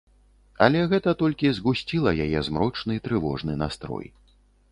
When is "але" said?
0.67-0.79